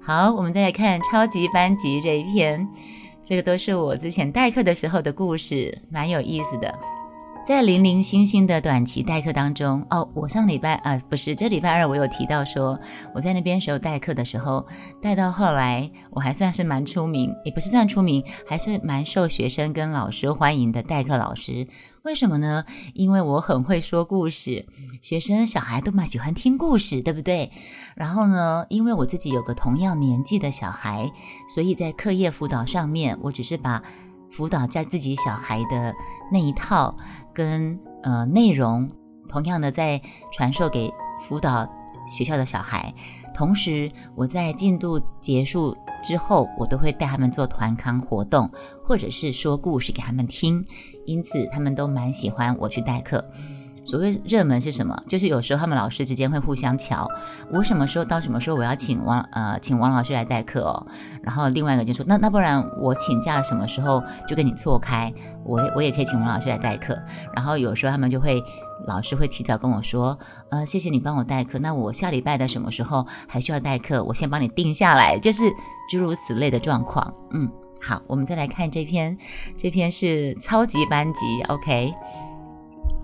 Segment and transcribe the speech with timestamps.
[0.00, 2.68] 好，我们再来看超级班级这一篇，
[3.22, 6.72] 这个都是我之前代课的时候的故事，蛮有意思的。
[7.46, 12.80] 在零零星星的短期代课当中，哦，我上礼拜啊，不是这礼拜二，我有提到说，
[13.14, 14.66] 我在那边时候代课的时候，
[15.02, 21.68] 带到后来，我还算是蛮出名，也不是算出名，还是蛮受学生跟老师欢迎的代课老师。
[22.04, 22.64] 为什么呢？
[22.94, 24.64] 因为我很会说故事，
[25.02, 27.50] 学生小孩都蛮喜欢听故事，对不对？
[27.94, 31.12] 然后呢，因为我自己有个同样年纪的小孩，
[31.54, 33.82] 所以在课业辅导上面，我只是把。
[34.34, 35.94] 辅导在自己小孩的
[36.32, 36.96] 那一套
[37.32, 38.90] 跟呃内容，
[39.28, 40.00] 同样的在
[40.32, 41.64] 传授给辅导
[42.06, 42.92] 学校的小孩。
[43.32, 48.50] 同时，我在进度结束之后，我都会带他们做团康活动，
[48.84, 50.64] 或者是说故事给他们听。
[51.06, 53.24] 因此，他们都蛮喜欢我去代课。
[53.84, 54.98] 所谓热门是什么？
[55.06, 57.06] 就是有时候他们老师之间会互相瞧，
[57.52, 60.86] 我什么时候到什么时候我要请王呃请王老师来代课哦，
[61.22, 65.12] 然后另外一个就说那那不然我请假什么时候就跟你错开，
[65.44, 66.98] 我我也可以请王老师来代课。
[67.34, 68.42] 然后有时候他们就会
[68.86, 70.18] 老师会提早跟我说，
[70.50, 75.44] 呃谢谢你帮我代课，那我下礼拜的什么时候还需要代课，我先帮你定下来，就是
[75.90, 77.12] 诸如此类的状况。
[77.32, 79.16] 嗯，好，我们再来看这篇，
[79.56, 81.92] 这篇是超级班级，OK。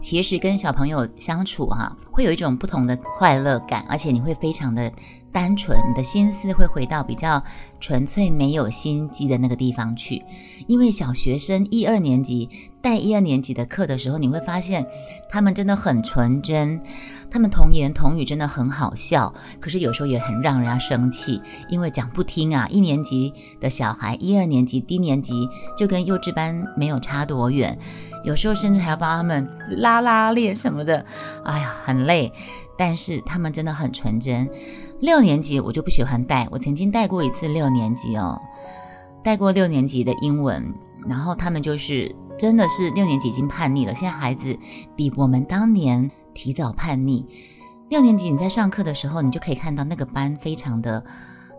[0.00, 4.90] 其实跟小朋友相处哈，会有一种不同的快乐感，而且你会非常的
[5.30, 7.42] 单纯，你的心思会回到比较
[7.78, 10.22] 纯粹、没有心机的那个地方去。
[10.66, 12.48] 因为小学生一二年级
[12.80, 14.86] 带一二年级的课的时候，你会发现
[15.28, 16.80] 他们真的很纯真，
[17.30, 22.66] 他们童言童语真的很好笑，可是有时候也很让人家生气，因为讲不听啊。
[22.68, 27.78] 一年级的小孩，一二年级低年级就跟幼稚班没有差多远。
[28.24, 31.04] 有时候甚至还要帮他们拉拉链什么的，
[31.44, 32.32] 哎呀，很累。
[32.76, 34.48] 但是他们真的很纯真。
[35.00, 38.40] 六年级我就不喜欢带，我曾经带过一次六年级哦，
[39.22, 40.74] 带过六年级的英文，
[41.06, 43.94] 然后他们就是真的是六年级已经叛逆了。
[43.94, 44.58] 现在孩子
[44.96, 46.10] 比我们当年
[46.40, 47.26] 提早叛逆。
[47.90, 51.04] 六年级你在上课的时候，你就可以看到那个班非常的。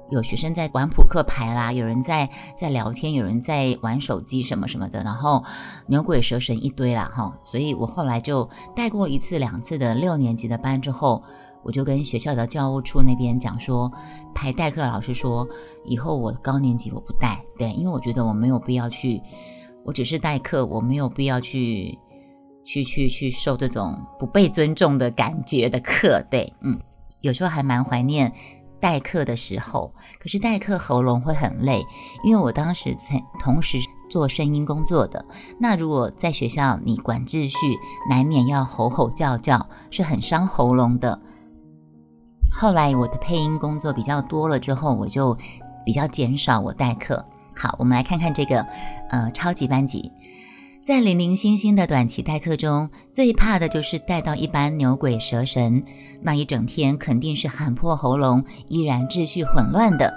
[0.10, 2.28] 有学生在玩扑克牌啦，有人在
[2.58, 5.44] 在聊天，有人在玩手机什么什么的，然后
[5.86, 11.24] 牛鬼蛇神一堆啦哈，所以我后来就带过一次两次的六年级的班之后，
[11.64, 13.90] 我就跟学校的教务处那边讲说，
[14.34, 15.48] 排代课老师说
[15.86, 19.22] 以后我高年级我不带，对，因为我觉得我没有必要去，
[19.86, 21.98] 我只是代课，我没有必要去
[22.64, 26.80] 去去去受这种不被尊重的感觉的课，对，嗯，
[27.22, 28.34] 有时候还蛮怀念。
[28.80, 31.84] 代课的时候，可是代课喉咙会很累，
[32.24, 33.78] 因为我当时曾同时
[34.10, 35.24] 做声音工作的。
[35.60, 37.58] 那如果在学校你管秩序，
[38.10, 41.22] 难免要吼吼叫叫，是很伤喉咙的。
[42.52, 45.38] 后来我的配音工作比较多了之后，我就
[45.86, 47.24] 比较减少我代课。
[47.56, 48.64] 好，我们来看看这个
[49.12, 50.12] 呃超级班级。
[50.84, 55.84] 在零零星星的短期代课中，最怕的就是带到一班牛鬼蛇神，
[56.22, 60.12] 那一整天肯定是喊破喉咙，依然秩序混乱的。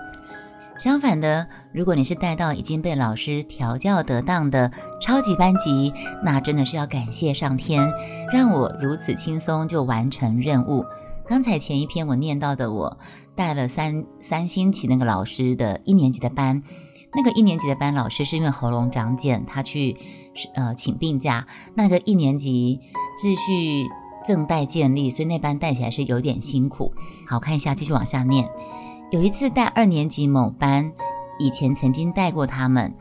[0.78, 5.92] 相反的，如果你是带到已经被老师调教得当的超级班级，
[6.24, 7.86] 那真的是要感谢上天，
[8.32, 10.82] 让我如此轻松就完成任务。
[11.26, 12.98] 刚才前一篇我念到的，我
[13.34, 16.62] 带了三三星期那个老师的一年级的班。
[17.16, 19.96] 那个一年级的班老师是因为喉咙长茧，他去
[20.54, 21.46] 呃请病假。
[21.74, 22.80] 那个一年级
[23.18, 23.86] 秩序
[24.24, 26.92] 正待建立，所以那班带起来是有点辛苦。
[27.28, 28.48] 好看一下，继续往下念。
[29.10, 30.92] 有一次带二年级某班，
[31.38, 32.92] 以前曾经带过他们，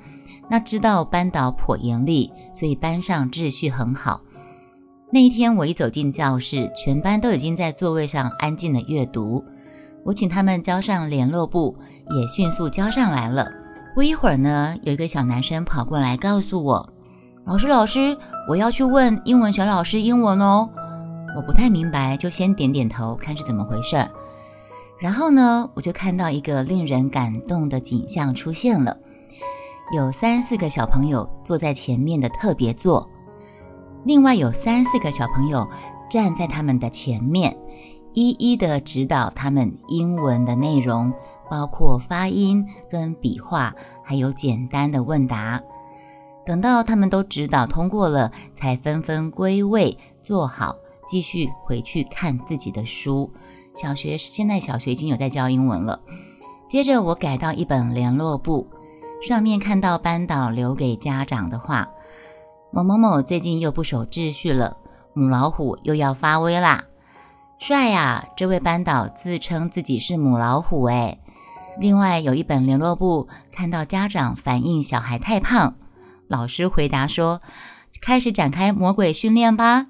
[0.49, 4.21] 那知道班导颇严厉，所以班上秩序很好。
[5.11, 9.43] 那一天我一走进教室，全班都已经在座位上安静的阅读。
[10.05, 11.77] 我请他们交上联络簿，
[12.19, 13.62] 也迅速交上来了。
[13.93, 16.89] 不一会儿呢，有一个小男生跑过来告诉我
[17.45, 18.17] ：“老师，老师，
[18.49, 20.67] 我要去问英文小老师英文哦。”
[21.37, 24.03] 我不太明白，就先点点头，看是怎么回事。
[24.99, 28.97] 然后呢，我就看到一个令人感动的景象出现了：
[29.95, 33.07] 有三四个小朋友坐在前面的特别座，
[34.05, 35.67] 另外有三四个小朋友
[36.09, 37.55] 站在他们的前面，
[38.13, 41.13] 一一的指导他们英文的内容。
[41.53, 45.61] 包括发音跟笔画，还有简单的问答。
[46.43, 53.31] 等到他们都指导通过了，才纷纷归位坐好，继续回去看自己的书。
[53.75, 56.01] 小学现在小学已经有在教英文了。
[56.67, 58.67] 接着我改到一本联络簿，
[59.21, 61.87] 上面看到班导留给家长的话：
[62.71, 64.77] 某某某最近又不守秩序了，
[65.13, 66.85] 母老虎又要发威啦！
[67.59, 68.27] 帅呀！
[68.35, 71.19] 这位班导自称自己是母老虎，诶。
[71.79, 75.75] 另外有一本联络簿，看到家长反映小孩太胖，
[76.27, 77.41] 老师回答说
[77.99, 79.87] ：“开始展开魔鬼训练吧。”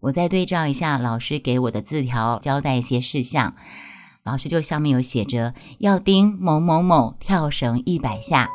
[0.00, 3.54] 我再对照一下老师给我的字条，交代一些事项。
[4.22, 8.48] 老师就上面有写着要盯某某某跳绳一百下，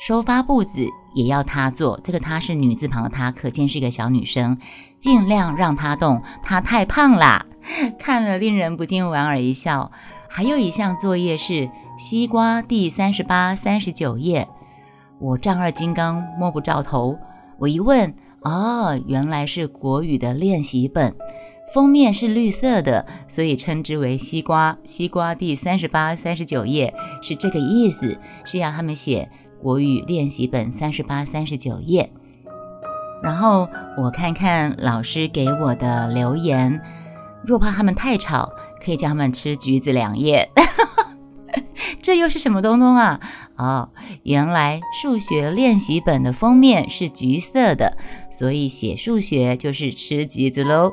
[0.00, 2.00] 收发步子也要他做。
[2.02, 4.58] 这个他是女字旁的他，可见是一个小女生。
[4.98, 7.46] 尽量让他动，他太胖啦。
[7.98, 9.92] 看了令人不禁莞尔一笑。
[10.36, 14.48] 还有一项作业是西瓜第三十八、三十九页。
[15.20, 17.16] 我丈二金刚摸不着头。
[17.60, 18.12] 我一问。
[18.42, 21.14] 哦，原来是国语的练习本，
[21.72, 24.76] 封面是绿色的，所以称之为西瓜。
[24.84, 26.92] 西瓜第三十八、三十九页
[27.22, 32.10] 是这个意思，是要他们写国语练习本三十八、三十九页。
[33.22, 36.82] 然后我看看老师给我的留言，
[37.46, 38.52] 若怕他们太吵，
[38.84, 40.50] 可以叫他们吃橘子两叶。
[42.02, 43.20] 这又是什么东东啊？
[43.56, 43.88] 哦，
[44.24, 47.96] 原来数学练习本的封面是橘色的，
[48.30, 50.90] 所以写数学就是吃橘子喽。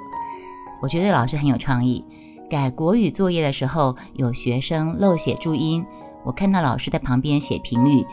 [0.82, 2.06] 我觉得老师很有创意。
[2.50, 5.86] 改国语作业的时候，有学生漏写注音，
[6.24, 8.06] 我看到老师在旁边写评语，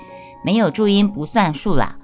[0.44, 1.98] 没有注音不算数啦。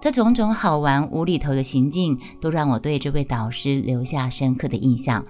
[0.00, 5.24] 这种种好玩无厘头的行径，都让我对这位导师留下深刻的印象。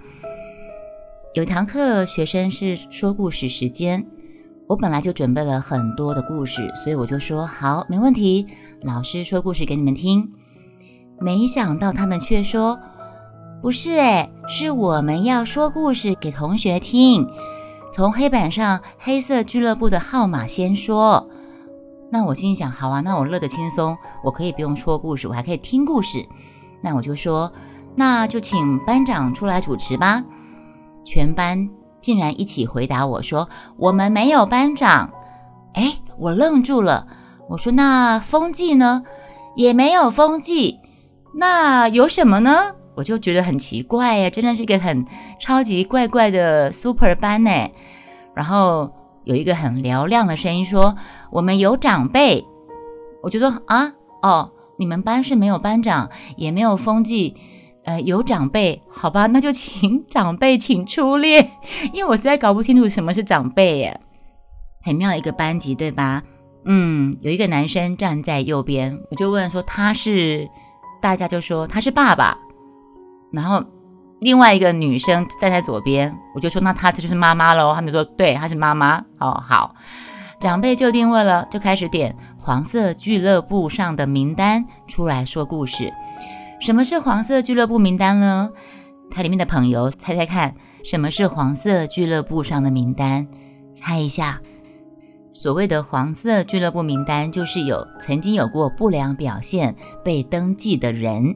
[1.33, 4.05] 有堂课，学生是说故事时间。
[4.67, 8.45] 我本来就准备了很多的故事，所以我就说好，没问题。
[8.81, 10.33] 老师说故事给你们听。
[11.21, 12.77] 没想到他们却说
[13.61, 17.25] 不是，诶，是我们要说故事给同学听。
[17.93, 21.29] 从黑板上黑色俱乐部的号码先说。
[22.11, 26.25] 那我心想，好啊，那我乐得轻松，我可以不用说故事，我还可以听故事。
[26.81, 27.53] 那我就说，
[27.95, 30.25] 那就请班长出来主持吧。
[31.03, 31.69] 全班。
[32.01, 35.13] 竟然一起回答我说：“我们没有班长。”
[35.75, 37.05] 哎，我愣住了。
[37.47, 39.03] 我说：“那风纪呢？
[39.55, 40.79] 也没有风纪。
[41.35, 45.05] 那有什么呢？”我就觉得很奇怪呀，真的是一个很
[45.39, 47.69] 超级怪怪的 super 班呢。
[48.33, 48.91] 然后
[49.23, 50.95] 有一个很嘹亮的声音说
[51.29, 52.45] ：“我们有长辈。”
[53.21, 53.93] 我就说：“啊，
[54.23, 57.35] 哦，你们班是没有班长，也没有风纪。”
[57.83, 61.51] 呃，有长辈，好吧，那就请 长辈请出列，
[61.93, 63.99] 因为我实在搞不清楚什么是长辈耶。
[64.83, 66.23] 很妙一个班级，对吧？
[66.65, 70.47] 嗯，有一个男生站在右边，我就问说他是，
[71.01, 72.37] 大家就说他是爸爸。
[73.31, 73.63] 然后
[74.19, 77.73] 另外一个女生站在左边，我就说那他这就是妈妈喽。
[77.73, 79.03] 他们说对，她是妈妈。
[79.19, 79.73] 哦，好，
[80.39, 85.91] 长辈就定位了，就开始点黄色俱乐部上的名单出来说故事。
[86.61, 88.51] 什么是黄色俱乐部名单呢？
[89.09, 90.53] 它里面的朋友猜猜看，
[90.83, 93.27] 什么是黄色俱乐部上的名单？
[93.73, 94.39] 猜一下。
[95.33, 99.75] 所谓的黄色俱乐部名单，就是有曾经有过不良表现
[100.05, 101.35] 被登记的人。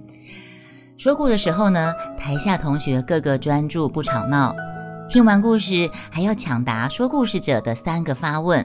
[0.95, 4.55] 说故的时候呢，台下同学个个专注不吵闹，
[5.09, 8.63] 听完故事还要抢答说故事者的三个发问。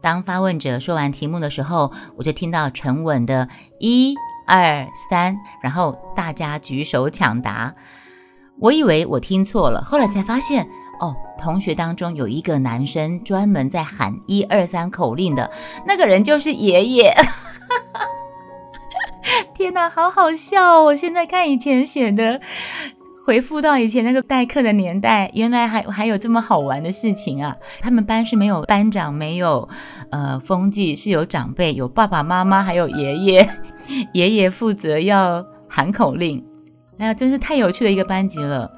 [0.00, 3.48] 当发问者说完题目的时候，我就听到沉稳的
[3.80, 4.14] 一。
[4.48, 7.74] 二三，然后大家举手抢答。
[8.58, 10.66] 我以为我听错了，后来才发现，
[10.98, 15.50] 哦，同学当中有一个男生专门在喊一二三口令的，
[15.86, 17.14] 那个人就是爷爷。
[19.54, 20.82] 天哪，好好笑！
[20.84, 22.40] 我现在看以前写的。
[23.28, 27.54] 回复到以前那个代课的年代，原来还还有这么好玩的事情啊！
[27.78, 29.68] 他们班是没有班长，没有
[30.08, 33.46] 呃风纪，是有长辈，有爸爸妈妈，还有爷爷。
[34.14, 36.42] 爷爷负责要喊口令，
[36.96, 38.72] 哎呀，真是太有趣的一个班级了。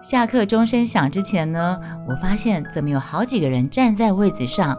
[0.00, 1.76] 下课钟声响之前呢，
[2.08, 4.78] 我发现怎么有好几个人站在位子上，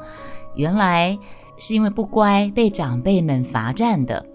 [0.56, 1.20] 原来
[1.58, 4.26] 是因为不乖被长辈们罚站的。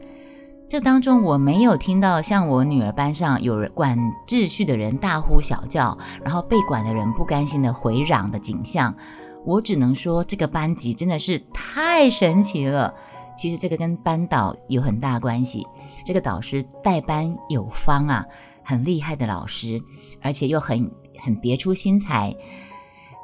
[0.73, 8.95] 这当中我没有听到像我女儿班上有人管秩序的人大呼小叫，然后被管的人不甘心的回嚷的景象。
[9.45, 12.95] 我只能说这个班级真的是太神奇了。
[13.37, 15.67] 其实这个跟班导有很大关系。
[16.07, 18.25] 这个导师带班有方啊，
[18.63, 19.79] 很厉害的老师，
[20.23, 22.35] 而且又很很别出心裁。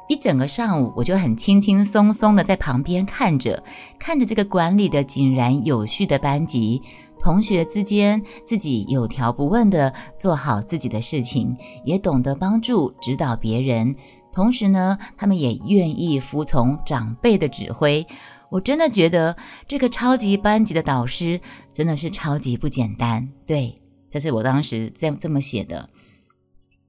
[0.07, 3.63] 一整个上午我就很轻轻松松的在旁边看着，
[3.97, 6.83] 看着这个管理的井然有序的班级。
[7.21, 13.95] 同学之间，自己有条不紊地做好自己的事情，也懂得帮助指导别人。
[14.31, 18.05] 同时呢，他们也愿意服从长辈的指挥。
[18.49, 19.35] 我真的觉得
[19.67, 21.39] 这个超级班级的导师
[21.73, 23.29] 真的是超级不简单。
[23.45, 23.75] 对，
[24.09, 25.89] 这是我当时这样这么写的。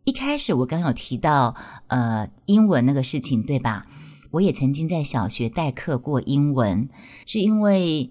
[0.04, 1.54] 一开始我刚有提到，
[1.88, 3.84] 呃，英文那个事情，对吧？
[4.30, 6.88] 我也曾经在小学代课过英文，
[7.26, 8.10] 是因为，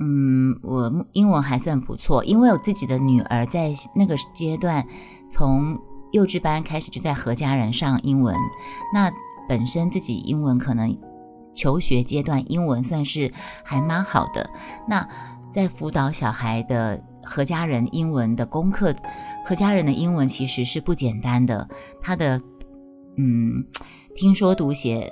[0.00, 4.86] 嗯，我英文还算不错，因为我自己的女儿在那个阶段，
[5.28, 5.78] 从
[6.12, 8.34] 幼稚班开始就在何家人上英文，
[8.92, 9.12] 那
[9.48, 10.96] 本身自己英文可能
[11.54, 13.30] 求学阶段英文算是
[13.64, 14.50] 还蛮好的，
[14.88, 15.06] 那
[15.52, 18.94] 在辅导小孩的何家人英文的功课，
[19.44, 21.68] 何家人的英文其实是不简单的，
[22.00, 22.40] 他的，
[23.16, 23.64] 嗯。
[24.12, 25.08] 听说读写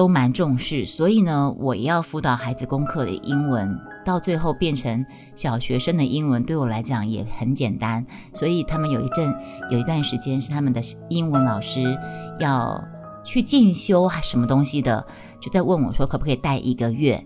[0.00, 5.04] 都蛮重视，所以呢，我也要辅导孩子功课的英文，到最后变成
[5.34, 8.06] 小学生的英文，对我来讲也很简单。
[8.32, 9.30] 所以他们有一阵
[9.70, 10.80] 有一段时间是他们的
[11.10, 11.98] 英文老师
[12.38, 12.82] 要
[13.22, 15.06] 去进修还什么东西的，
[15.38, 17.22] 就在问我说可不可以带一个月。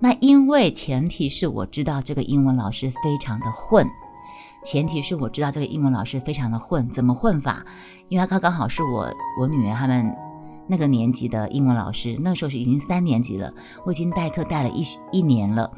[0.00, 3.86] 那因为前提是我知道这个英文老师非常的混。
[4.64, 7.64] 前提是我知道这个英文老师非常的混，怎么混法？
[8.08, 10.12] 因为他刚刚好是我我女儿他们
[10.68, 13.52] 那个年级的英文老师，那时候是已经三年级了，
[13.84, 15.70] 我已经代课带了一一年了。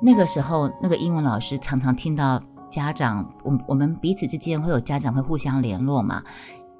[0.00, 6.22] 那个时候，那个英文老师常常听到家长，我我们彼此之间会有家长会互相联络嘛，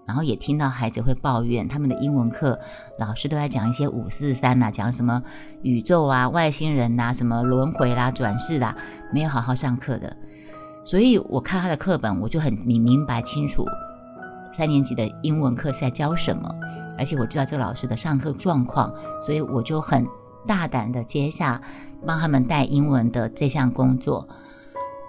[0.04, 2.58] 然后也听到孩子会抱怨他们的英文课
[2.98, 5.22] 老师都在讲一些五四三呐，讲什么
[5.62, 8.76] 宇宙啊、外星人呐、什么轮回啦、转世啦，
[9.12, 10.14] 没有好好上课的。
[10.84, 13.64] 所以我看他的课本，我就很明明白清楚
[14.56, 16.48] 三年级的英文课是在教什么，
[16.96, 20.06] 而且我知道这个老师的上课状况，所以我就很
[20.46, 21.60] 大胆的接下
[22.06, 24.26] 帮他们带英文的这项工作。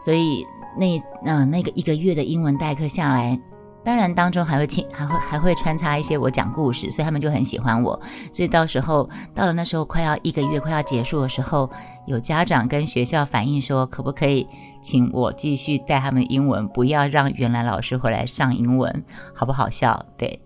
[0.03, 0.45] 所以
[0.77, 3.39] 那嗯那个一个月的英文代课下来。
[3.88, 7.98] 当然，当中还会，还会还会穿插一些我讲故事，所以他们就很喜欢我。
[8.34, 11.70] 所以到时候到了那时候快要一个月快要结束的时候，
[12.06, 14.46] 有家长跟学校反映说，可不可以
[14.82, 20.06] 请我继续带他们英文，不要让原来老师回来上英文，好不好笑？
[20.17, 20.38] 对，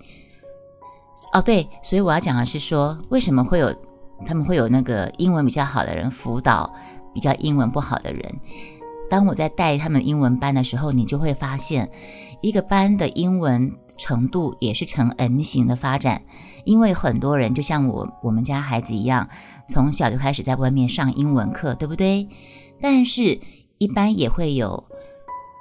[1.34, 3.74] 哦对，所以我要讲的是说，为什么会有
[4.24, 6.72] 他们会有那个英文比较好的人辅导
[7.12, 8.36] 比较英文不好的人？
[9.10, 11.90] 当我在带他们英文班的时候，你就会发现。
[12.42, 16.24] 一个班的英文程度也是呈 M 型的发展，
[16.66, 19.30] 因为很多人就像我我们家孩子一样，
[19.68, 22.28] 从小就开始在外面上英文课，对不对？
[22.82, 23.40] 但是，
[23.78, 24.84] 一般也会有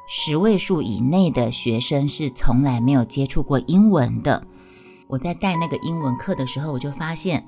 [0.08, 4.46] 十位数以内的学生是从来没有接触过英文的。
[5.06, 7.44] 我在带那个英文课的时候，我就发现，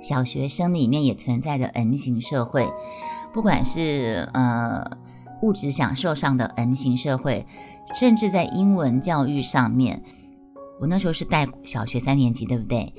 [0.00, 2.68] 小学生里面也存在着 M 型社会，
[3.32, 4.88] 不管是呃
[5.42, 7.44] 物质享受上的 M 型社会。
[7.94, 10.02] 甚至在英文教育上面，
[10.80, 12.92] 我那时候是带小学三年级，对不对？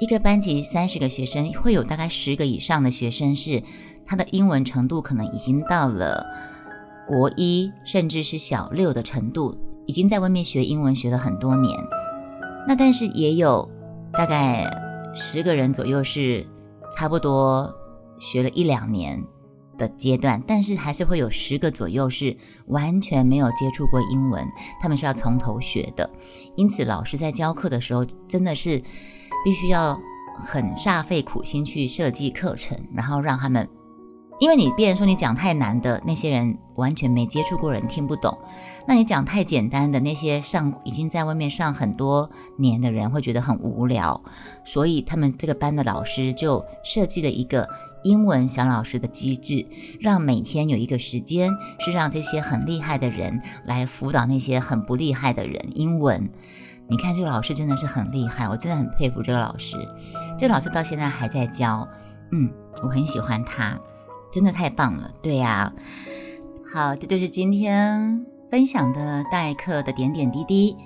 [0.00, 3.62] 一个班级三十个学生，会有大概十个以上的学生是
[4.06, 6.26] 他的英文程度可能已经到了
[7.06, 9.54] 国一，甚至是小六的程度，
[9.86, 11.78] 已经在外面学英文学了很多年。
[12.66, 13.68] 那但是也有
[14.12, 14.64] 大概
[15.14, 16.46] 十个人左右是
[16.96, 17.72] 差不多
[18.18, 19.22] 学了一两年。
[19.80, 24.46] 的阶段，但是还是会有十个左右是完全没有接触过英文，
[24.78, 26.08] 他们是要从头学的。
[26.54, 28.80] 因此，老师在教课的时候，真的是
[29.42, 29.98] 必须要
[30.36, 33.66] 很煞费苦心去设计课程，然后让他们，
[34.38, 38.36] 因为你别人说你讲太难的那些人完全没接触过人听不懂，
[38.86, 44.22] 那你讲太简单的那些上已经在外面上很多年的人会觉得很无聊，
[44.64, 47.66] 所以他们这个班的老师就设计了一个。
[48.02, 49.66] 英文小老师的机制，
[50.00, 55.60] 让每天有一个时间是让这些很厉害的人来辅导那些很不厉害的人。
[55.74, 56.30] 英文，
[56.88, 59.76] 你看这个老师真的是很厉害，我真的很佩服这个老师。
[60.38, 61.86] 这个老师到现在还在教，
[62.32, 62.50] 嗯，
[62.82, 63.78] 我很喜欢他，
[64.32, 65.10] 真的太棒了。
[65.22, 65.72] 对呀，
[66.72, 70.76] 好，这就是今天分享的代课的点点滴滴。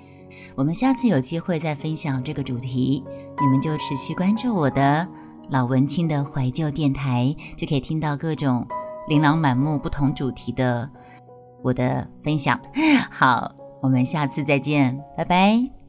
[0.55, 3.03] 我们下次有机会再分享这个主题，
[3.39, 5.07] 你们就持续关注我的。
[5.49, 8.65] 老文青的怀旧电台，就可以听到各种
[9.07, 10.89] 琳琅满目、不同主题的
[11.61, 12.59] 我的分享。
[13.11, 15.84] 好，我们下次再见，拜拜。